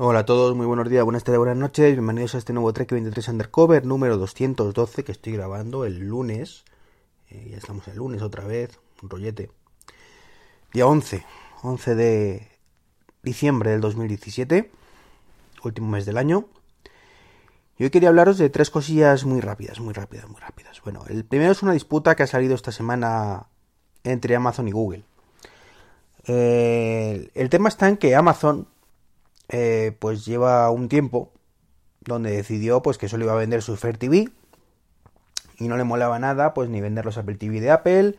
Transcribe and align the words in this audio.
Hola 0.00 0.20
a 0.20 0.24
todos, 0.24 0.54
muy 0.54 0.64
buenos 0.64 0.88
días, 0.88 1.02
buenas 1.02 1.24
tardes, 1.24 1.40
buenas 1.40 1.56
noches, 1.56 1.90
bienvenidos 1.90 2.36
a 2.36 2.38
este 2.38 2.52
nuevo 2.52 2.72
Trek 2.72 2.92
23 2.92 3.30
Undercover 3.30 3.84
número 3.84 4.16
212 4.16 5.02
que 5.02 5.10
estoy 5.10 5.32
grabando 5.32 5.84
el 5.84 5.98
lunes, 5.98 6.64
eh, 7.30 7.48
ya 7.50 7.56
estamos 7.56 7.88
el 7.88 7.96
lunes 7.96 8.22
otra 8.22 8.44
vez, 8.44 8.78
un 9.02 9.10
rollete, 9.10 9.50
día 10.72 10.86
11, 10.86 11.24
11 11.64 11.94
de 11.96 12.48
diciembre 13.24 13.72
del 13.72 13.80
2017, 13.80 14.70
último 15.64 15.88
mes 15.88 16.06
del 16.06 16.16
año, 16.16 16.46
y 17.76 17.82
hoy 17.82 17.90
quería 17.90 18.10
hablaros 18.10 18.38
de 18.38 18.50
tres 18.50 18.70
cosillas 18.70 19.24
muy 19.24 19.40
rápidas, 19.40 19.80
muy 19.80 19.94
rápidas, 19.94 20.28
muy 20.28 20.40
rápidas. 20.40 20.80
Bueno, 20.84 21.02
el 21.08 21.24
primero 21.24 21.50
es 21.50 21.64
una 21.64 21.72
disputa 21.72 22.14
que 22.14 22.22
ha 22.22 22.28
salido 22.28 22.54
esta 22.54 22.70
semana 22.70 23.48
entre 24.04 24.36
Amazon 24.36 24.68
y 24.68 24.70
Google. 24.70 25.02
Eh, 26.28 27.32
el 27.34 27.50
tema 27.50 27.68
está 27.68 27.88
en 27.88 27.96
que 27.96 28.14
Amazon 28.14 28.68
eh, 29.48 29.96
pues 29.98 30.24
lleva 30.26 30.70
un 30.70 30.88
tiempo 30.88 31.32
donde 32.00 32.30
decidió 32.30 32.82
pues 32.82 32.98
que 32.98 33.08
solo 33.08 33.24
iba 33.24 33.32
a 33.32 33.36
vender 33.36 33.62
su 33.62 33.76
Fire 33.76 33.98
TV 33.98 34.30
y 35.58 35.68
no 35.68 35.76
le 35.76 35.84
molaba 35.84 36.18
nada 36.18 36.54
pues 36.54 36.68
ni 36.68 36.80
vender 36.80 37.04
los 37.04 37.18
Apple 37.18 37.36
TV 37.36 37.60
de 37.60 37.70
Apple 37.70 38.18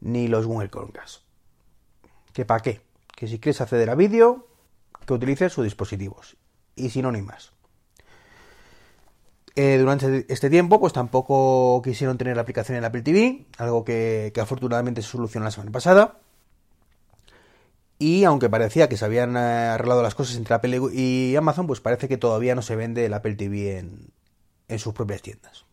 ni 0.00 0.28
los 0.28 0.46
Google 0.46 0.70
Chromecast. 0.70 1.22
¿Que 2.32 2.44
para 2.44 2.60
qué? 2.60 2.80
Que 3.16 3.26
si 3.26 3.38
quieres 3.40 3.60
acceder 3.60 3.90
a 3.90 3.94
vídeo, 3.94 4.46
que 5.06 5.12
utilices 5.12 5.52
sus 5.52 5.64
dispositivos. 5.64 6.36
Y 6.76 6.90
si 6.90 7.02
no, 7.02 7.10
ni 7.10 7.22
más. 7.22 7.52
Eh, 9.56 9.76
durante 9.78 10.24
este 10.32 10.48
tiempo, 10.48 10.78
pues 10.78 10.92
tampoco 10.92 11.82
quisieron 11.82 12.16
tener 12.16 12.36
la 12.36 12.42
aplicación 12.42 12.78
en 12.78 12.84
Apple 12.84 13.02
TV, 13.02 13.46
algo 13.56 13.84
que 13.84 14.32
afortunadamente 14.40 15.02
se 15.02 15.08
solucionó 15.08 15.44
la 15.46 15.50
semana 15.50 15.72
pasada. 15.72 16.20
Y 17.98 18.24
aunque 18.24 18.48
parecía 18.48 18.88
que 18.88 18.96
se 18.96 19.04
habían 19.04 19.36
eh, 19.36 19.40
arreglado 19.40 20.02
las 20.02 20.14
cosas 20.14 20.36
entre 20.36 20.54
Apple 20.54 20.80
y 20.92 21.34
Amazon, 21.36 21.66
pues 21.66 21.80
parece 21.80 22.08
que 22.08 22.16
todavía 22.16 22.54
no 22.54 22.62
se 22.62 22.76
vende 22.76 23.04
el 23.04 23.14
Apple 23.14 23.34
TV 23.34 23.78
en, 23.78 24.12
en 24.68 24.78
sus 24.78 24.94
propias 24.94 25.22
tiendas. 25.22 25.64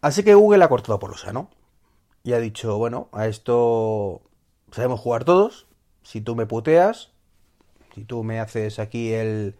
Así 0.00 0.22
que 0.22 0.34
Google 0.34 0.64
ha 0.64 0.68
cortado 0.68 0.98
por 0.98 1.10
lo 1.10 1.16
sano. 1.16 1.50
Y 2.22 2.32
ha 2.34 2.38
dicho, 2.38 2.76
bueno, 2.78 3.08
a 3.12 3.26
esto 3.26 4.22
sabemos 4.70 5.00
jugar 5.00 5.24
todos. 5.24 5.66
Si 6.02 6.20
tú 6.20 6.36
me 6.36 6.46
puteas, 6.46 7.10
si 7.94 8.04
tú 8.04 8.22
me 8.24 8.40
haces 8.40 8.78
aquí 8.78 9.12
el, 9.12 9.56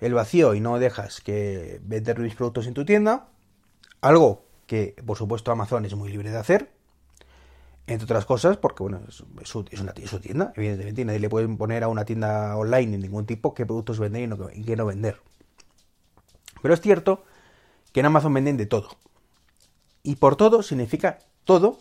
el 0.00 0.14
vacío 0.14 0.54
y 0.54 0.60
no 0.60 0.78
dejas 0.78 1.20
que 1.20 1.80
vender 1.82 2.18
mis 2.18 2.34
productos 2.34 2.66
en 2.66 2.74
tu 2.74 2.84
tienda, 2.84 3.28
algo 4.00 4.44
que 4.66 4.94
por 5.04 5.18
supuesto 5.18 5.52
Amazon 5.52 5.84
es 5.84 5.94
muy 5.94 6.10
libre 6.10 6.30
de 6.30 6.38
hacer, 6.38 6.70
entre 7.90 8.04
otras 8.04 8.24
cosas, 8.24 8.56
porque 8.56 8.84
bueno, 8.84 9.00
es, 9.08 9.16
su, 9.16 9.64
es 9.68 9.80
una 9.80 9.92
su 10.06 10.20
tienda, 10.20 10.52
evidentemente, 10.54 11.02
y 11.02 11.04
nadie 11.04 11.18
le 11.18 11.28
puede 11.28 11.48
poner 11.48 11.82
a 11.82 11.88
una 11.88 12.04
tienda 12.04 12.56
online 12.56 12.92
de 12.92 12.98
ningún 12.98 13.26
tipo 13.26 13.52
qué 13.52 13.66
productos 13.66 13.98
vender 13.98 14.22
y, 14.22 14.26
no, 14.28 14.36
y 14.54 14.62
qué 14.62 14.76
no 14.76 14.86
vender. 14.86 15.20
Pero 16.62 16.72
es 16.72 16.80
cierto 16.80 17.24
que 17.92 17.98
en 17.98 18.06
Amazon 18.06 18.32
venden 18.32 18.56
de 18.56 18.66
todo. 18.66 18.90
Y 20.04 20.16
por 20.16 20.36
todo 20.36 20.62
significa 20.62 21.18
todo. 21.44 21.80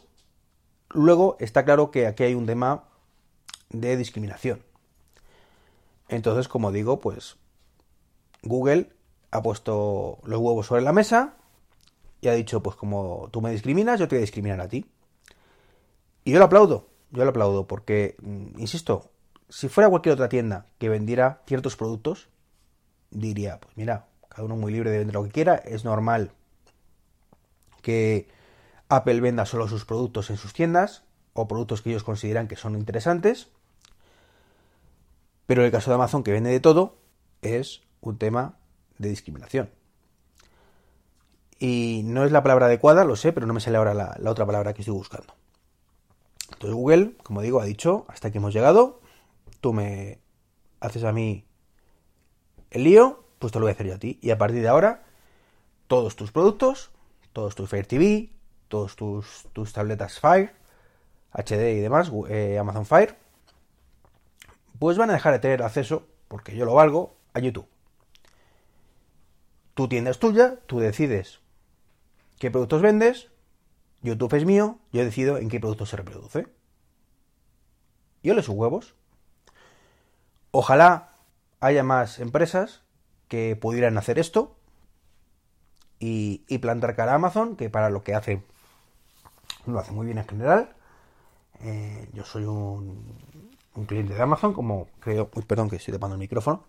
Luego 0.89 1.37
está 1.39 1.63
claro 1.63 1.91
que 1.91 2.07
aquí 2.07 2.23
hay 2.23 2.33
un 2.33 2.47
tema 2.47 2.85
de 3.69 3.95
discriminación. 3.95 4.63
Entonces, 6.07 6.47
como 6.47 6.71
digo, 6.71 6.99
pues 6.99 7.37
Google 8.41 8.91
ha 9.29 9.43
puesto 9.43 10.17
los 10.23 10.39
huevos 10.39 10.65
sobre 10.65 10.81
la 10.81 10.91
mesa 10.91 11.35
y 12.19 12.29
ha 12.29 12.33
dicho, 12.33 12.63
pues 12.63 12.75
como 12.75 13.29
tú 13.31 13.41
me 13.41 13.51
discriminas, 13.51 13.99
yo 13.99 14.07
te 14.07 14.15
voy 14.15 14.21
a 14.21 14.21
discriminar 14.21 14.59
a 14.59 14.67
ti. 14.67 14.87
Y 16.23 16.31
yo 16.31 16.39
lo 16.39 16.45
aplaudo, 16.45 16.89
yo 17.11 17.23
lo 17.23 17.29
aplaudo, 17.29 17.67
porque, 17.67 18.15
mm, 18.21 18.59
insisto, 18.59 19.11
si 19.49 19.67
fuera 19.67 19.89
cualquier 19.89 20.13
otra 20.13 20.29
tienda 20.29 20.67
que 20.77 20.89
vendiera 20.89 21.41
ciertos 21.47 21.75
productos, 21.75 22.29
diría, 23.11 23.59
pues 23.59 23.75
mira, 23.77 24.07
cada 24.29 24.43
uno 24.43 24.55
muy 24.55 24.71
libre 24.71 24.91
de 24.91 24.99
vender 24.99 25.15
lo 25.15 25.23
que 25.23 25.31
quiera, 25.31 25.55
es 25.55 25.85
normal 25.85 26.31
que 27.81 28.27
Apple 28.89 29.21
venda 29.21 29.45
solo 29.45 29.67
sus 29.67 29.85
productos 29.85 30.29
en 30.29 30.37
sus 30.37 30.53
tiendas, 30.53 31.03
o 31.33 31.47
productos 31.47 31.81
que 31.81 31.89
ellos 31.89 32.03
consideran 32.03 32.47
que 32.47 32.55
son 32.55 32.75
interesantes, 32.75 33.49
pero 35.45 35.61
en 35.61 35.67
el 35.67 35.71
caso 35.71 35.89
de 35.89 35.95
Amazon, 35.95 36.23
que 36.23 36.31
vende 36.31 36.51
de 36.51 36.59
todo, 36.59 36.97
es 37.41 37.81
un 38.01 38.17
tema 38.17 38.57
de 38.97 39.09
discriminación. 39.09 39.69
Y 41.57 42.01
no 42.05 42.23
es 42.23 42.31
la 42.31 42.43
palabra 42.43 42.67
adecuada, 42.67 43.03
lo 43.03 43.15
sé, 43.15 43.33
pero 43.33 43.47
no 43.47 43.53
me 43.53 43.59
sale 43.59 43.77
ahora 43.77 43.93
la, 43.93 44.15
la 44.19 44.31
otra 44.31 44.45
palabra 44.45 44.73
que 44.73 44.81
estoy 44.81 44.93
buscando. 44.93 45.33
Entonces 46.59 46.75
Google, 46.75 47.13
como 47.23 47.41
digo, 47.41 47.61
ha 47.61 47.65
dicho, 47.65 48.03
hasta 48.09 48.27
aquí 48.27 48.37
hemos 48.37 48.53
llegado, 48.53 48.99
tú 49.61 49.71
me 49.71 50.19
haces 50.81 51.05
a 51.05 51.13
mí 51.13 51.45
el 52.69 52.83
lío, 52.83 53.23
pues 53.39 53.53
te 53.53 53.59
lo 53.59 53.63
voy 53.63 53.69
a 53.69 53.75
hacer 53.75 53.87
yo 53.87 53.95
a 53.95 53.97
ti. 53.97 54.19
Y 54.21 54.31
a 54.31 54.37
partir 54.37 54.61
de 54.61 54.67
ahora, 54.67 55.05
todos 55.87 56.17
tus 56.17 56.33
productos, 56.33 56.91
todos 57.31 57.55
tus 57.55 57.69
Fire 57.69 57.87
TV, 57.87 58.33
todos 58.67 58.97
tus, 58.97 59.47
tus 59.53 59.71
tabletas 59.71 60.19
Fire, 60.19 60.53
HD 61.31 61.77
y 61.77 61.79
demás, 61.79 62.11
eh, 62.27 62.57
Amazon 62.59 62.85
Fire, 62.85 63.15
pues 64.79 64.97
van 64.97 65.11
a 65.11 65.13
dejar 65.13 65.31
de 65.31 65.39
tener 65.39 65.63
acceso, 65.63 66.07
porque 66.27 66.57
yo 66.57 66.65
lo 66.65 66.73
valgo, 66.73 67.15
a 67.33 67.39
YouTube. 67.39 67.69
Tu 69.75 69.87
tienda 69.87 70.11
es 70.11 70.19
tuya, 70.19 70.59
tú 70.65 70.81
decides 70.81 71.39
qué 72.37 72.51
productos 72.51 72.81
vendes, 72.81 73.29
YouTube 74.01 74.33
es 74.35 74.45
mío, 74.45 74.77
yo 74.91 75.03
decido 75.03 75.37
en 75.37 75.49
qué 75.49 75.59
producto 75.59 75.85
se 75.85 75.97
reproduce. 75.97 76.47
Yo 78.23 78.33
le 78.33 78.43
sus 78.43 78.55
huevos. 78.55 78.95
Ojalá 80.51 81.11
haya 81.59 81.83
más 81.83 82.19
empresas 82.19 82.81
que 83.27 83.55
pudieran 83.55 83.97
hacer 83.97 84.19
esto 84.19 84.55
y, 85.99 86.57
plantar 86.59 86.95
cara 86.95 87.11
a 87.13 87.15
Amazon, 87.15 87.55
que 87.55 87.69
para 87.69 87.89
lo 87.89 88.03
que 88.03 88.15
hace 88.15 88.41
lo 89.65 89.79
hace 89.79 89.91
muy 89.91 90.05
bien 90.05 90.17
en 90.17 90.27
general. 90.27 90.75
Eh, 91.61 92.09
yo 92.13 92.23
soy 92.23 92.45
un, 92.45 93.03
un, 93.75 93.85
cliente 93.85 94.13
de 94.13 94.21
Amazon, 94.21 94.53
como 94.53 94.87
creo, 95.01 95.29
uy, 95.35 95.43
perdón 95.43 95.69
que 95.69 95.75
estoy 95.75 95.93
tapando 95.93 96.15
el 96.15 96.19
micrófono, 96.19 96.63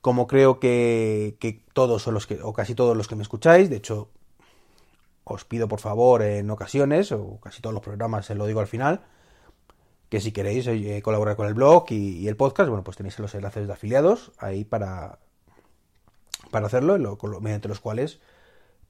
como 0.00 0.26
creo 0.28 0.60
que, 0.60 1.36
que 1.40 1.64
todos 1.72 2.02
son 2.02 2.14
los 2.14 2.26
que, 2.26 2.40
o 2.42 2.52
casi 2.52 2.74
todos 2.74 2.96
los 2.96 3.08
que 3.08 3.16
me 3.16 3.22
escucháis, 3.22 3.68
de 3.68 3.76
hecho 3.76 4.08
os 5.24 5.44
pido 5.44 5.68
por 5.68 5.80
favor 5.80 6.22
en 6.22 6.50
ocasiones, 6.50 7.10
o 7.12 7.40
casi 7.40 7.62
todos 7.62 7.74
los 7.74 7.82
programas 7.82 8.26
se 8.26 8.34
lo 8.34 8.46
digo 8.46 8.60
al 8.60 8.66
final, 8.66 9.00
que 10.08 10.20
si 10.20 10.32
queréis 10.32 10.68
colaborar 11.02 11.36
con 11.36 11.48
el 11.48 11.54
blog 11.54 11.86
y, 11.90 12.28
el 12.28 12.36
podcast, 12.36 12.68
bueno, 12.68 12.84
pues 12.84 12.96
tenéis 12.96 13.18
los 13.18 13.34
enlaces 13.34 13.66
de 13.66 13.72
afiliados 13.72 14.32
ahí 14.38 14.64
para, 14.64 15.18
para 16.50 16.66
hacerlo, 16.66 16.98
lo, 16.98 17.18
mediante 17.40 17.68
los 17.68 17.80
cuales 17.80 18.20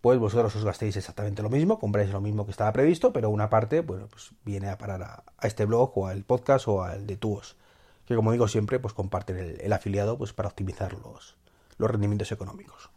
pues 0.00 0.18
vosotros 0.18 0.54
os 0.54 0.66
gastéis 0.66 0.98
exactamente 0.98 1.42
lo 1.42 1.48
mismo, 1.48 1.78
compráis 1.78 2.10
lo 2.10 2.20
mismo 2.20 2.44
que 2.44 2.50
estaba 2.50 2.70
previsto, 2.72 3.10
pero 3.14 3.30
una 3.30 3.48
parte, 3.48 3.80
bueno, 3.80 4.06
pues 4.08 4.32
viene 4.44 4.68
a 4.68 4.76
parar 4.76 5.02
a, 5.02 5.24
este 5.46 5.64
blog 5.64 5.96
o 5.96 6.08
al 6.08 6.24
podcast 6.24 6.68
o 6.68 6.82
al 6.82 7.06
de 7.06 7.16
Tuos, 7.16 7.56
que 8.04 8.14
como 8.14 8.32
digo 8.32 8.46
siempre, 8.46 8.78
pues 8.78 8.92
comparten 8.92 9.38
el, 9.38 9.60
el 9.62 9.72
afiliado 9.72 10.18
pues 10.18 10.34
para 10.34 10.50
optimizar 10.50 10.92
los, 10.92 11.38
los 11.78 11.90
rendimientos 11.90 12.30
económicos, 12.32 12.90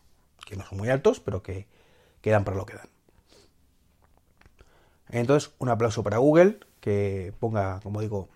que 0.45 0.57
no 0.57 0.65
son 0.65 0.79
muy 0.79 0.89
altos, 0.89 1.21
pero 1.21 1.41
que, 1.41 1.67
que 2.19 2.31
dan 2.31 2.43
para 2.43 2.57
lo 2.57 2.65
que 2.65 2.75
dan. 2.75 2.96
Entonces, 5.09 5.53
un 5.59 5.69
aplauso 5.69 6.03
para 6.03 6.17
Google, 6.17 6.59
que 6.81 7.33
ponga, 7.39 7.79
como 7.81 8.01
digo, 8.01 8.29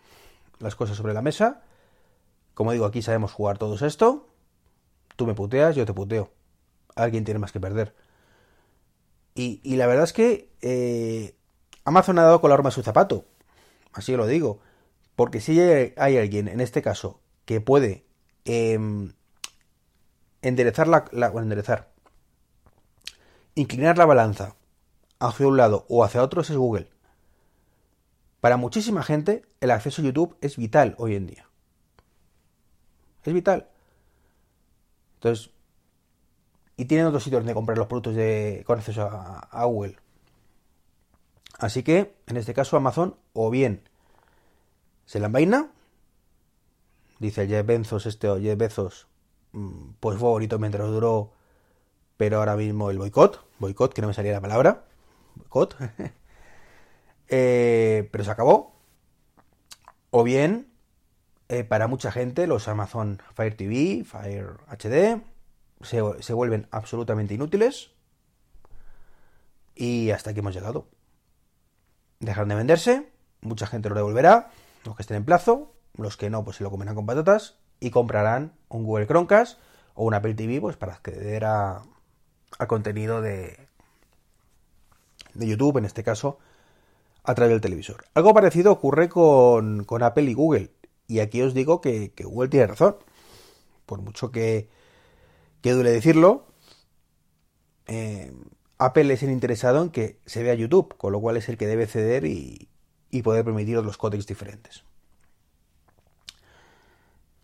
las 0.59 0.75
cosas 0.75 0.97
sobre 0.97 1.13
la 1.13 1.21
mesa. 1.21 1.61
Como 2.53 2.71
digo, 2.71 2.85
aquí 2.85 3.01
sabemos 3.01 3.31
jugar 3.31 3.57
todos 3.57 3.81
esto. 3.81 4.27
Tú 5.15 5.25
me 5.25 5.33
puteas, 5.33 5.75
yo 5.75 5.85
te 5.85 5.93
puteo. 5.93 6.31
Alguien 6.95 7.23
tiene 7.23 7.39
más 7.39 7.51
que 7.51 7.59
perder. 7.59 7.95
Y, 9.33 9.75
la 9.75 9.87
verdad 9.87 10.03
es 10.03 10.13
que 10.13 10.49
eh, 10.61 11.35
Amazon 11.85 12.19
ha 12.19 12.23
dado 12.23 12.41
con 12.41 12.49
la 12.49 12.55
arma 12.55 12.69
a 12.69 12.71
su 12.71 12.83
zapato. 12.83 13.25
Así 13.93 14.15
lo 14.15 14.27
digo. 14.27 14.59
Porque 15.15 15.39
si 15.39 15.59
hay, 15.59 16.17
alguien, 16.17 16.47
en 16.47 16.61
este 16.61 16.81
caso, 16.81 17.21
que 17.45 17.61
puede 17.61 18.05
eh, 18.45 18.77
enderezar 20.41 20.87
la, 20.87 21.05
enderezar, 21.35 21.89
inclinar 23.55 23.97
la 23.97 24.05
balanza 24.05 24.55
hacia 25.21 25.47
un 25.47 25.55
lado 25.55 25.85
o 25.87 26.03
hacia 26.03 26.23
otro 26.23 26.41
es 26.41 26.51
Google. 26.51 26.89
Para 28.41 28.57
muchísima 28.57 29.03
gente 29.03 29.43
el 29.61 29.69
acceso 29.69 30.01
a 30.01 30.05
YouTube 30.05 30.35
es 30.41 30.57
vital 30.57 30.95
hoy 30.97 31.15
en 31.15 31.27
día. 31.27 31.47
Es 33.23 33.33
vital. 33.33 33.69
Entonces, 35.15 35.51
y 36.75 36.85
tienen 36.85 37.05
otros 37.05 37.23
sitios 37.23 37.41
donde 37.41 37.53
comprar 37.53 37.77
los 37.77 37.85
productos 37.85 38.15
de, 38.15 38.63
con 38.65 38.79
acceso 38.79 39.03
a, 39.03 39.65
Google. 39.65 39.97
Así 41.59 41.83
que, 41.83 42.15
en 42.25 42.37
este 42.37 42.55
caso, 42.55 42.75
Amazon 42.75 43.15
o 43.33 43.51
bien 43.51 43.87
se 45.05 45.19
la 45.19 45.27
envaina, 45.27 45.69
dice 47.19 47.47
Jeff 47.47 47.63
Bezos, 47.63 48.07
este 48.07 48.27
o 48.27 48.39
Jeff 48.39 48.57
Bezos, 48.57 49.07
pues 49.99 50.17
fue 50.17 50.29
bonito 50.29 50.57
mientras 50.57 50.87
duró, 50.87 51.33
pero 52.17 52.39
ahora 52.39 52.55
mismo 52.55 52.89
el 52.89 52.97
boicot, 52.97 53.45
boicot, 53.59 53.93
que 53.93 54.01
no 54.01 54.07
me 54.07 54.15
salía 54.15 54.31
la 54.31 54.41
palabra, 54.41 54.85
boicot, 55.35 55.75
eh, 57.27 58.09
pero 58.11 58.23
se 58.23 58.31
acabó. 58.31 58.79
O 60.09 60.23
bien 60.23 60.71
eh, 61.49 61.63
para 61.63 61.87
mucha 61.87 62.11
gente 62.11 62.47
los 62.47 62.67
Amazon 62.67 63.21
Fire 63.33 63.55
TV, 63.55 64.03
Fire 64.05 64.57
HD, 64.67 65.21
se, 65.81 66.01
se 66.21 66.33
vuelven 66.33 66.67
absolutamente 66.71 67.33
inútiles. 67.33 67.91
Y 69.75 70.11
hasta 70.11 70.31
aquí 70.31 70.39
hemos 70.39 70.53
llegado. 70.53 70.87
Dejarán 72.19 72.49
de 72.49 72.55
venderse, 72.55 73.11
mucha 73.41 73.67
gente 73.67 73.89
lo 73.89 73.95
devolverá, 73.95 74.51
los 74.85 74.95
que 74.95 75.01
estén 75.01 75.17
en 75.17 75.25
plazo, 75.25 75.73
los 75.95 76.17
que 76.17 76.29
no, 76.29 76.43
pues 76.43 76.57
se 76.57 76.63
lo 76.63 76.71
comerán 76.71 76.95
con 76.95 77.05
patatas 77.05 77.57
y 77.81 77.89
comprarán 77.89 78.53
un 78.69 78.85
Google 78.85 79.07
Chromecast 79.07 79.59
o 79.95 80.05
un 80.05 80.13
Apple 80.13 80.35
TV 80.35 80.61
pues 80.61 80.77
para 80.77 80.93
acceder 80.93 81.45
a, 81.45 81.81
a 82.59 82.67
contenido 82.67 83.21
de, 83.21 83.67
de 85.33 85.47
YouTube, 85.47 85.77
en 85.77 85.85
este 85.85 86.03
caso, 86.03 86.39
a 87.23 87.35
través 87.35 87.51
del 87.51 87.61
televisor. 87.61 88.05
Algo 88.13 88.33
parecido 88.33 88.71
ocurre 88.71 89.09
con, 89.09 89.83
con 89.83 90.03
Apple 90.03 90.23
y 90.23 90.33
Google. 90.33 90.71
Y 91.07 91.19
aquí 91.19 91.41
os 91.41 91.53
digo 91.53 91.81
que, 91.81 92.13
Google 92.23 92.49
tiene 92.49 92.67
razón. 92.67 92.95
Por 93.85 94.01
mucho 94.01 94.31
que, 94.31 94.69
que 95.61 95.71
duele 95.71 95.91
decirlo, 95.91 96.45
eh, 97.87 98.33
Apple 98.77 99.13
es 99.13 99.21
el 99.23 99.31
interesado 99.31 99.81
en 99.83 99.89
que 99.89 100.19
se 100.25 100.43
vea 100.43 100.53
YouTube, 100.53 100.95
con 100.97 101.11
lo 101.11 101.19
cual 101.19 101.37
es 101.37 101.49
el 101.49 101.57
que 101.57 101.67
debe 101.67 101.87
ceder 101.87 102.25
y, 102.25 102.69
y 103.11 103.21
poder 103.21 103.43
permitir 103.45 103.77
otros 103.77 103.97
códecs 103.97 104.25
diferentes. 104.25 104.83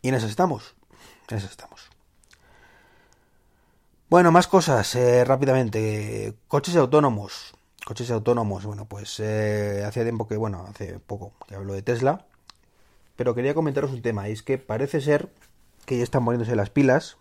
Y 0.01 0.09
en 0.09 0.15
eso 0.15 0.27
estamos. 0.27 0.75
En 1.29 1.37
eso 1.37 1.47
estamos. 1.47 1.89
Bueno, 4.09 4.31
más 4.31 4.47
cosas 4.47 4.95
eh, 4.95 5.25
rápidamente. 5.25 6.33
Coches 6.47 6.77
autónomos. 6.77 7.53
Coches 7.87 8.11
autónomos. 8.11 8.65
Bueno, 8.65 8.83
pues 8.83 9.17
eh, 9.21 9.85
hace 9.87 10.03
tiempo 10.03 10.27
que, 10.27 10.35
bueno, 10.35 10.65
hace 10.67 10.99
poco 10.99 11.31
que 11.47 11.55
hablo 11.55 11.71
de 11.71 11.81
Tesla. 11.81 12.25
Pero 13.15 13.33
quería 13.33 13.53
comentaros 13.53 13.91
un 13.91 14.01
tema. 14.01 14.27
Y 14.27 14.33
es 14.33 14.43
que 14.43 14.57
parece 14.57 14.99
ser 14.99 15.29
que 15.85 15.95
ya 15.97 16.03
están 16.03 16.25
poniéndose 16.25 16.57
las 16.57 16.69
pilas. 16.69 17.15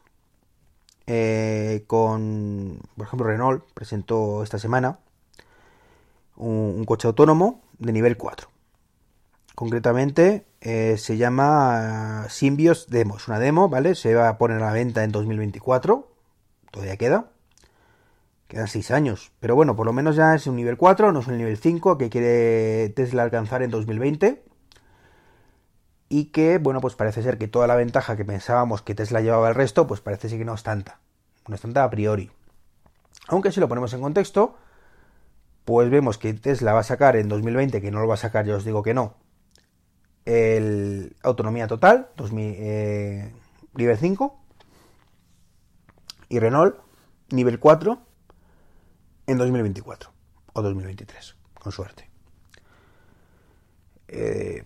Eh, 1.06 1.84
con, 1.86 2.80
por 2.96 3.06
ejemplo, 3.06 3.28
Renault 3.28 3.62
presentó 3.74 4.42
esta 4.42 4.58
semana 4.58 4.98
un, 6.34 6.84
coche 6.84 7.06
autónomo 7.06 7.62
de 7.78 7.92
nivel 7.92 8.16
4. 8.16 8.48
Concretamente 9.54 10.46
eh, 10.62 10.96
se 10.98 11.16
llama 11.16 12.26
Symbios 12.28 12.88
Demo. 12.88 13.18
Es 13.18 13.28
una 13.28 13.38
demo, 13.38 13.68
¿vale? 13.68 13.94
Se 13.94 14.16
va 14.16 14.28
a 14.28 14.36
poner 14.36 14.56
a 14.56 14.66
la 14.66 14.72
venta 14.72 15.04
en 15.04 15.12
2024. 15.12 16.12
Todavía 16.72 16.96
queda. 16.96 17.30
Quedan 18.48 18.68
6 18.68 18.90
años. 18.90 19.32
Pero 19.40 19.54
bueno, 19.54 19.76
por 19.76 19.86
lo 19.86 19.92
menos 19.92 20.16
ya 20.16 20.34
es 20.34 20.46
un 20.46 20.56
nivel 20.56 20.76
4, 20.76 21.12
no 21.12 21.20
es 21.20 21.26
un 21.26 21.36
nivel 21.36 21.56
5 21.56 21.98
que 21.98 22.10
quiere 22.10 22.90
Tesla 22.90 23.22
alcanzar 23.22 23.62
en 23.62 23.70
2020. 23.70 24.44
Y 26.08 26.26
que, 26.26 26.58
bueno, 26.58 26.80
pues 26.80 26.94
parece 26.94 27.22
ser 27.22 27.36
que 27.36 27.48
toda 27.48 27.66
la 27.66 27.74
ventaja 27.74 28.16
que 28.16 28.24
pensábamos 28.24 28.82
que 28.82 28.94
Tesla 28.94 29.20
llevaba 29.20 29.48
al 29.48 29.54
resto, 29.56 29.86
pues 29.86 30.00
parece 30.00 30.28
ser 30.28 30.38
que 30.38 30.44
no 30.44 30.54
es 30.54 30.62
tanta. 30.62 31.00
No 31.48 31.54
es 31.54 31.60
tanta 31.60 31.82
a 31.82 31.90
priori. 31.90 32.30
Aunque 33.28 33.50
si 33.50 33.58
lo 33.58 33.68
ponemos 33.68 33.92
en 33.92 34.00
contexto, 34.00 34.56
pues 35.64 35.90
vemos 35.90 36.16
que 36.16 36.32
Tesla 36.32 36.72
va 36.72 36.80
a 36.80 36.84
sacar 36.84 37.16
en 37.16 37.28
2020, 37.28 37.80
que 37.80 37.90
no 37.90 38.00
lo 38.00 38.06
va 38.06 38.14
a 38.14 38.18
sacar, 38.18 38.46
ya 38.46 38.54
os 38.54 38.64
digo 38.64 38.84
que 38.84 38.94
no, 38.94 39.16
el 40.26 41.16
autonomía 41.22 41.66
total, 41.66 42.08
2000, 42.16 42.54
eh, 42.58 43.32
nivel 43.74 43.96
5, 43.96 44.38
y 46.28 46.38
Renault, 46.38 46.76
nivel 47.30 47.58
4, 47.58 47.98
en 49.26 49.38
2024 49.38 50.10
o 50.52 50.62
2023, 50.62 51.36
con 51.58 51.72
suerte. 51.72 52.08
Eh, 54.08 54.64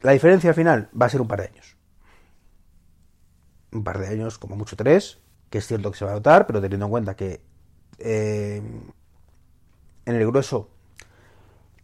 la 0.00 0.12
diferencia 0.12 0.50
al 0.50 0.56
final 0.56 0.90
va 1.00 1.06
a 1.06 1.08
ser 1.08 1.20
un 1.20 1.28
par 1.28 1.40
de 1.40 1.48
años. 1.48 1.76
Un 3.72 3.84
par 3.84 3.98
de 3.98 4.08
años, 4.08 4.38
como 4.38 4.56
mucho 4.56 4.76
tres, 4.76 5.18
que 5.48 5.58
es 5.58 5.66
cierto 5.66 5.90
que 5.90 5.98
se 5.98 6.04
va 6.04 6.12
a 6.12 6.14
notar, 6.14 6.46
pero 6.46 6.60
teniendo 6.60 6.86
en 6.86 6.90
cuenta 6.90 7.16
que 7.16 7.40
eh, 7.98 8.62
en 10.04 10.14
el 10.14 10.26
grueso 10.26 10.68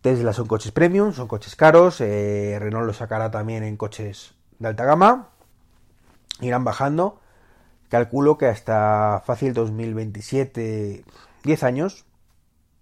Tesla 0.00 0.32
son 0.32 0.46
coches 0.46 0.72
premium, 0.72 1.12
son 1.12 1.28
coches 1.28 1.56
caros, 1.56 2.00
eh, 2.00 2.56
Renault 2.60 2.86
lo 2.86 2.92
sacará 2.92 3.30
también 3.30 3.62
en 3.62 3.76
coches 3.76 4.34
de 4.58 4.68
alta 4.68 4.84
gama, 4.84 5.30
irán 6.40 6.64
bajando, 6.64 7.20
calculo 7.88 8.38
que 8.38 8.46
hasta 8.46 9.22
fácil 9.24 9.54
2027, 9.54 11.04
10 11.48 11.62
años, 11.62 12.04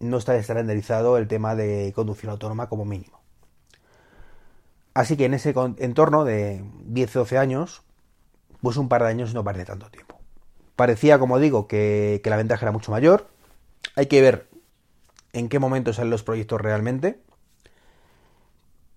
no 0.01 0.19
está 0.19 0.37
estandarizado 0.37 1.19
el 1.19 1.29
tema 1.29 1.55
de 1.55 1.93
conducción 1.95 2.33
autónoma 2.33 2.69
como 2.69 2.85
mínimo. 2.85 3.23
Así 4.93 5.17
que 5.17 5.27
en 5.27 5.35
ese 5.35 5.55
entorno 5.79 6.25
de 6.25 6.65
10-12 6.91 7.39
años, 7.39 7.85
pues 8.61 8.77
un 8.77 8.89
par 8.89 9.03
de 9.05 9.09
años 9.09 9.35
no 9.35 9.45
parece 9.45 9.67
tanto 9.67 9.89
tiempo. 9.89 10.19
Parecía, 10.75 11.21
como 11.21 11.39
digo, 11.39 11.69
que, 11.69 12.21
la 12.25 12.37
ventaja 12.37 12.65
era 12.65 12.73
mucho 12.73 12.91
mayor. 12.91 13.29
Hay 13.95 14.07
que 14.07 14.21
ver 14.21 14.49
en 15.33 15.49
qué 15.49 15.61
momento 15.61 15.93
salen 15.93 16.11
los 16.11 16.25
proyectos 16.25 16.61
realmente. 16.61 17.21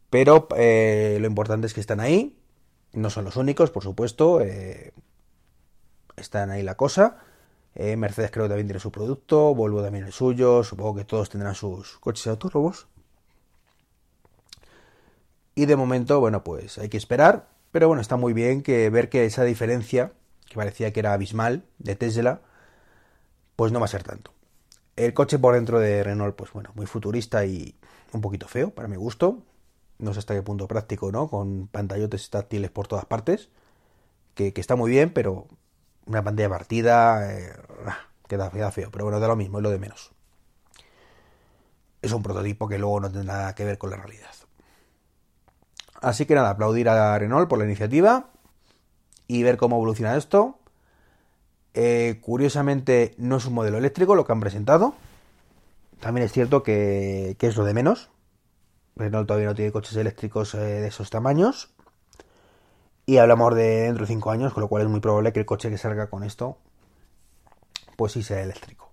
Pero 0.10 0.48
eh, 0.58 1.18
lo 1.22 1.28
importante 1.28 1.68
es 1.68 1.76
que 1.76 1.82
están 1.82 2.00
ahí. 2.00 2.36
No 2.92 3.12
son 3.12 3.24
los 3.24 3.36
únicos, 3.36 3.70
por 3.70 3.84
supuesto. 3.84 4.42
Eh, 4.42 4.94
están 6.18 6.50
ahí 6.50 6.64
la 6.64 6.76
cosa. 6.76 7.18
Eh, 7.82 7.96
Mercedes 7.96 8.30
creo 8.30 8.44
que 8.44 8.50
también 8.50 8.68
tiene 8.68 8.82
su 8.82 8.92
producto. 8.92 9.56
Volvo 9.56 9.82
también 9.82 10.04
el 10.04 10.12
suyo. 10.12 10.66
Supongo 10.66 10.96
que 10.96 11.06
todos 11.06 11.30
tendrán 11.30 11.56
sus 11.56 11.98
coches 12.00 12.28
autónomos. 12.28 12.88
Y 15.56 15.66
de 15.66 15.78
momento, 15.78 16.20
bueno, 16.20 16.44
pues 16.44 16.78
hay 16.78 16.90
que 16.90 16.98
esperar. 16.98 17.48
Pero 17.72 17.88
bueno, 17.88 18.02
está 18.02 18.18
muy 18.18 18.34
bien 18.34 18.64
que 18.64 18.90
ver 18.90 19.08
que 19.10 19.26
esa 19.26 19.46
diferencia, 19.46 20.12
que 20.50 20.56
parecía 20.56 20.92
que 20.92 21.00
era 21.00 21.14
abismal, 21.14 21.64
de 21.78 21.96
Tesla, 21.96 22.42
pues 23.56 23.72
no 23.72 23.80
va 23.80 23.86
a 23.86 23.90
ser 23.90 24.04
tanto. 24.04 24.34
El 24.98 25.14
coche 25.14 25.40
por 25.40 25.56
dentro 25.56 25.80
de 25.80 26.04
Renault, 26.04 26.36
pues 26.36 26.52
bueno, 26.52 26.72
muy 26.76 26.86
futurista 26.86 27.46
y 27.46 27.76
un 28.12 28.20
poquito 28.20 28.50
feo, 28.50 28.72
para 28.72 28.90
mi 28.90 28.98
gusto. 28.98 29.44
No 30.00 30.14
sé 30.14 30.20
hasta 30.20 30.34
qué 30.34 30.42
punto 30.42 30.68
práctico, 30.68 31.14
¿no? 31.14 31.30
Con 31.30 31.68
pantallotes 31.68 32.30
táctiles 32.30 32.72
por 32.72 32.88
todas 32.88 33.06
partes. 33.06 33.50
Que, 34.36 34.52
está 34.56 34.76
muy 34.76 34.92
bien, 34.92 35.14
pero 35.14 35.48
una 36.10 36.24
pantalla 36.24 36.50
partida 36.50 37.32
eh, 37.32 37.54
queda, 38.28 38.72
feo. 38.72 38.90
Pero 38.92 39.06
bueno, 39.06 39.20
da 39.20 39.28
lo 39.28 39.36
mismo, 39.36 39.60
es 39.60 39.64
lo 39.64 39.70
de 39.70 39.78
menos. 39.78 40.12
Es 42.02 42.12
un 42.12 42.24
prototipo 42.24 42.68
que 42.68 42.80
luego 42.80 43.00
no 43.00 43.12
tiene 43.12 43.28
nada 43.28 43.54
que 43.54 43.64
ver 43.64 43.78
con 43.78 43.92
la 43.92 43.98
realidad. 43.98 44.32
Así 46.02 46.26
que 46.26 46.34
nada, 46.34 46.50
aplaudir 46.50 46.90
a 46.90 47.18
Renault 47.20 47.48
por 47.48 47.60
la 47.60 47.66
iniciativa 47.66 48.32
y 49.28 49.44
ver 49.44 49.58
cómo 49.58 49.76
evoluciona 49.76 50.18
esto. 50.18 50.60
Eh, 51.76 52.20
curiosamente 52.22 53.14
no 53.18 53.38
es 53.38 53.46
un 53.46 53.54
modelo 53.54 53.78
eléctrico 53.78 54.16
lo 54.16 54.26
que 54.26 54.32
han 54.32 54.40
presentado. 54.40 54.96
También 56.00 56.26
es 56.26 56.32
cierto 56.32 56.64
que, 56.64 57.38
es 57.40 57.56
lo 57.56 57.66
de 57.66 57.74
menos. 57.74 58.10
Renault 58.96 59.28
todavía 59.28 59.50
no 59.50 59.56
tiene 59.56 59.72
coches 59.72 59.96
eléctricos 59.96 60.56
eh, 60.56 60.58
de 60.58 60.88
esos 60.88 61.10
tamaños. 61.10 61.76
Y 63.10 63.18
hablamos 63.18 63.56
de 63.56 63.64
dentro 63.64 64.06
de 64.06 64.14
5 64.14 64.30
años, 64.30 64.54
con 64.54 64.62
lo 64.62 64.68
cual 64.68 64.84
es 64.84 64.88
muy 64.88 65.00
probable 65.00 65.34
que 65.34 65.40
el 65.40 65.46
coche 65.48 65.72
que 65.72 65.80
salga 65.80 66.12
con 66.12 66.24
esto, 66.24 66.60
pues 67.96 68.12
sí 68.12 68.22
sea 68.22 68.44
eléctrico. 68.44 68.92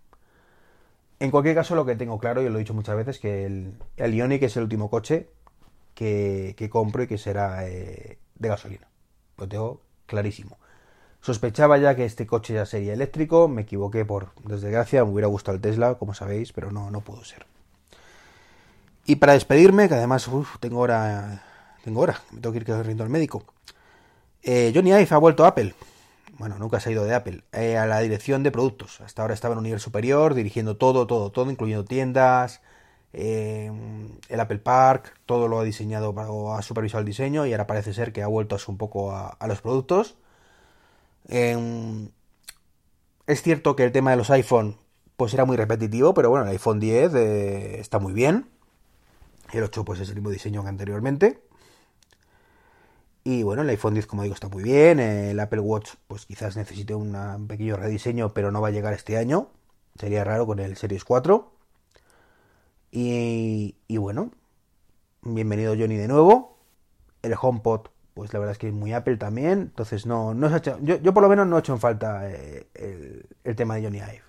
En 1.20 1.30
cualquier 1.30 1.54
caso, 1.54 1.74
lo 1.74 1.84
que 1.84 1.96
tengo 1.96 2.18
claro, 2.18 2.40
y 2.40 2.48
lo 2.48 2.56
he 2.56 2.60
dicho 2.60 2.72
muchas 2.72 2.96
veces, 2.96 3.18
que 3.18 3.44
el, 3.44 3.74
el 3.98 4.14
Ioniq 4.14 4.42
es 4.44 4.56
el 4.56 4.62
último 4.62 4.88
coche 4.88 5.28
que, 5.92 6.68
compro 6.72 7.02
y 7.02 7.08
que 7.08 7.18
será 7.18 7.68
eh, 7.68 8.16
de 8.36 8.48
gasolina. 8.48 8.88
Lo 9.36 9.46
tengo 9.46 9.82
clarísimo. 10.06 10.56
Sospechaba 11.20 11.76
ya 11.76 11.94
que 11.94 12.06
este 12.06 12.26
coche 12.26 12.54
ya 12.54 12.64
sería 12.64 12.94
eléctrico, 12.94 13.48
me 13.48 13.62
equivoqué 13.62 14.06
por 14.06 14.30
desgracia, 14.44 15.04
me 15.04 15.10
hubiera 15.10 15.28
gustado 15.28 15.56
el 15.56 15.60
Tesla, 15.60 15.96
como 15.96 16.14
sabéis, 16.14 16.54
pero 16.54 16.72
no, 16.72 16.90
no 16.90 17.02
pudo 17.02 17.22
ser. 17.22 17.44
Y 19.04 19.16
para 19.16 19.34
despedirme, 19.34 19.90
que 19.90 19.94
además 19.94 20.26
tengo 20.58 20.80
hora, 20.80 21.42
tengo 21.84 22.00
hora, 22.00 22.18
me 22.30 22.40
tengo 22.40 22.52
que 22.54 22.60
ir 22.60 22.64
corriendo 22.64 23.04
al 23.04 23.10
médico. 23.10 23.44
Eh, 24.46 24.72
Johnny 24.74 24.90
Ive 24.90 25.06
ha 25.10 25.18
vuelto 25.18 25.44
a 25.44 25.48
Apple. 25.48 25.74
Bueno, 26.38 26.58
nunca 26.58 26.80
se 26.80 26.88
ha 26.88 26.92
ido 26.92 27.04
de 27.04 27.14
Apple. 27.14 27.42
Eh, 27.52 27.76
a 27.76 27.84
la 27.84 28.00
dirección 28.00 28.42
de 28.42 28.50
productos. 28.50 29.02
Hasta 29.02 29.20
ahora 29.20 29.34
estaba 29.34 29.52
en 29.52 29.58
un 29.58 29.64
nivel 29.64 29.80
superior, 29.80 30.32
dirigiendo 30.32 30.78
todo, 30.78 31.06
todo, 31.06 31.30
todo, 31.30 31.50
incluyendo 31.50 31.84
tiendas, 31.84 32.62
eh, 33.12 33.70
el 34.28 34.40
Apple 34.40 34.58
Park, 34.58 35.18
todo 35.26 35.48
lo 35.48 35.58
ha 35.60 35.64
diseñado 35.64 36.10
o 36.10 36.54
ha 36.54 36.62
supervisado 36.62 37.00
el 37.00 37.06
diseño 37.06 37.44
y 37.46 37.52
ahora 37.52 37.66
parece 37.66 37.92
ser 37.92 38.12
que 38.12 38.22
ha 38.22 38.26
vuelto 38.26 38.56
un 38.68 38.78
poco 38.78 39.12
a 39.12 39.46
los 39.46 39.60
productos 39.60 40.16
Em, 41.28 42.10
es 43.26 43.42
cierto 43.42 43.74
que 43.76 43.84
el 43.84 43.92
tema 43.92 44.10
de 44.10 44.16
los 44.16 44.30
iPhone 44.30 44.78
pues 45.16 45.32
era 45.34 45.44
muy 45.44 45.56
repetitivo, 45.56 46.14
pero 46.14 46.30
bueno, 46.30 46.44
el 46.44 46.52
iPhone 46.52 46.78
10 46.78 47.14
eh, 47.14 47.80
está 47.80 47.98
muy 47.98 48.12
bien. 48.12 48.48
El 49.52 49.62
8 49.64 49.84
pues 49.84 50.00
es 50.00 50.08
el 50.10 50.16
mismo 50.16 50.30
diseño 50.30 50.62
que 50.62 50.68
anteriormente. 50.68 51.40
Y 53.28 53.42
bueno, 53.42 53.62
el 53.62 53.68
iPhone 53.70 53.94
10 53.94 54.06
como 54.06 54.22
digo 54.22 54.36
está 54.36 54.48
muy 54.48 54.62
bien. 54.62 55.00
El 55.00 55.40
Apple 55.40 55.58
Watch 55.58 55.94
pues 56.06 56.26
quizás 56.26 56.56
necesite 56.56 56.94
un 56.94 57.48
pequeño 57.48 57.76
rediseño, 57.76 58.32
pero 58.32 58.52
no 58.52 58.60
va 58.60 58.68
a 58.68 58.70
llegar 58.70 58.92
este 58.92 59.18
año. 59.18 59.48
Sería 59.98 60.22
raro 60.22 60.46
con 60.46 60.60
el 60.60 60.76
Series 60.76 61.02
4. 61.02 61.50
Y, 62.92 63.74
y 63.88 63.96
bueno, 63.96 64.30
bienvenido 65.22 65.74
Johnny 65.76 65.96
de 65.96 66.06
nuevo. 66.06 66.56
El 67.22 67.34
HomePod 67.34 67.88
pues 68.14 68.32
la 68.32 68.38
verdad 68.38 68.52
es 68.52 68.58
que 68.58 68.68
es 68.68 68.72
muy 68.72 68.92
Apple 68.92 69.16
también. 69.16 69.58
Entonces 69.58 70.06
no, 70.06 70.32
no 70.32 70.48
se 70.48 70.54
ha 70.54 70.58
hecho, 70.58 70.78
yo, 70.82 70.94
yo 70.98 71.12
por 71.12 71.24
lo 71.24 71.28
menos 71.28 71.48
no 71.48 71.56
he 71.56 71.58
hecho 71.58 71.72
en 71.72 71.80
falta 71.80 72.30
eh, 72.30 72.68
el, 73.42 73.56
tema 73.56 73.74
de 73.74 73.82
Johnny 73.82 73.98
Ive. 73.98 74.22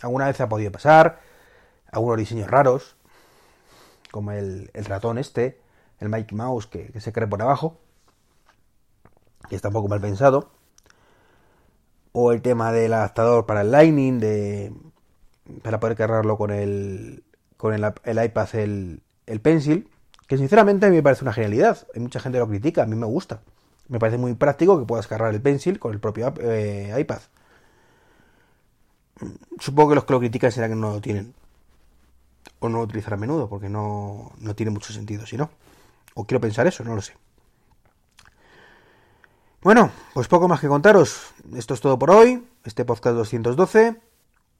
Alguna 0.00 0.28
vez 0.28 0.40
ha 0.40 0.48
podido 0.48 0.72
pasar, 0.72 1.20
algunos 1.92 2.16
diseños 2.16 2.50
raros, 2.50 2.96
como 4.10 4.32
el, 4.32 4.70
el 4.72 4.84
ratón 4.86 5.18
este, 5.18 5.60
el 5.98 6.08
Mike 6.08 6.34
Mouse 6.34 6.66
que, 6.66 6.86
que, 6.86 7.02
se 7.02 7.12
cree 7.12 7.28
por 7.28 7.42
abajo, 7.42 7.76
que 9.50 9.56
está 9.56 9.68
un 9.68 9.74
poco 9.74 9.88
mal 9.88 10.00
pensado. 10.00 10.48
O 12.12 12.32
el 12.32 12.40
tema 12.40 12.72
del 12.72 12.94
adaptador 12.94 13.44
para 13.44 13.60
el 13.60 13.70
Lightning, 13.70 14.18
de, 14.18 14.72
para 15.62 15.78
poder 15.78 15.96
cargarlo 15.96 16.38
con 16.38 16.50
el, 16.50 17.22
con 17.58 17.74
el, 17.74 18.24
iPad, 18.24 18.54
el, 18.54 19.02
el 19.26 19.40
Pencil 19.40 19.90
que 20.30 20.38
sinceramente 20.38 20.86
a 20.86 20.90
mí 20.90 20.94
me 20.94 21.02
parece 21.02 21.24
una 21.24 21.32
genialidad. 21.32 21.88
Hay 21.92 22.00
mucha 22.00 22.20
gente 22.20 22.36
que 22.36 22.40
lo 22.40 22.48
critica, 22.48 22.84
a 22.84 22.86
mí 22.86 22.94
me 22.94 23.04
gusta. 23.04 23.42
Me 23.88 23.98
parece 23.98 24.16
muy 24.16 24.32
práctico 24.34 24.78
que 24.78 24.86
puedas 24.86 25.08
cargar 25.08 25.34
el 25.34 25.42
pencil 25.42 25.80
con 25.80 25.92
el 25.92 25.98
propio 25.98 26.32
eh, 26.40 26.94
iPad. 26.96 27.18
Supongo 29.58 29.88
que 29.88 29.94
los 29.96 30.04
que 30.04 30.12
lo 30.12 30.20
critican 30.20 30.52
serán 30.52 30.70
que 30.70 30.76
no 30.76 30.92
lo 30.92 31.00
tienen. 31.00 31.34
O 32.60 32.68
no 32.68 32.78
lo 32.78 32.84
utilizan 32.84 33.14
a 33.14 33.16
menudo, 33.16 33.48
porque 33.48 33.68
no, 33.68 34.30
no 34.38 34.54
tiene 34.54 34.70
mucho 34.70 34.92
sentido, 34.92 35.26
si 35.26 35.36
no. 35.36 35.50
O 36.14 36.24
quiero 36.24 36.40
pensar 36.40 36.64
eso, 36.68 36.84
no 36.84 36.94
lo 36.94 37.02
sé. 37.02 37.14
Bueno, 39.62 39.90
pues 40.14 40.26
poco 40.26 40.48
más 40.48 40.58
que 40.60 40.68
contaros. 40.68 41.34
Esto 41.54 41.74
es 41.74 41.82
todo 41.82 41.98
por 41.98 42.10
hoy. 42.10 42.48
Este 42.64 42.86
podcast 42.86 43.14
212. 43.14 44.00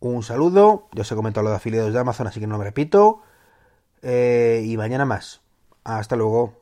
Un 0.00 0.23
saludo. 0.23 0.88
Ya 0.92 1.00
os 1.02 1.11
he 1.11 1.14
comentado 1.14 1.45
lo 1.45 1.50
de 1.50 1.57
afiliados 1.57 1.95
de 1.95 1.99
Amazon, 1.99 2.26
así 2.26 2.38
que 2.38 2.47
no 2.47 2.59
me 2.59 2.64
repito. 2.64 3.23
Eh, 4.02 4.62
y 4.66 4.76
mañana 4.76 5.07
más. 5.07 5.40
Hasta 5.85 6.16
luego. 6.16 6.60